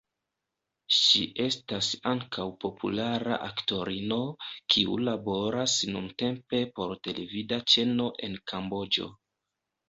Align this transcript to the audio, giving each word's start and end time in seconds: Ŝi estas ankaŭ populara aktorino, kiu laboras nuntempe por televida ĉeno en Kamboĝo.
Ŝi 0.99 1.19
estas 1.41 1.89
ankaŭ 2.11 2.45
populara 2.65 3.37
aktorino, 3.47 4.17
kiu 4.77 4.97
laboras 5.11 5.77
nuntempe 5.97 6.63
por 6.81 6.95
televida 7.09 7.61
ĉeno 7.75 8.09
en 8.31 8.41
Kamboĝo. 8.55 9.09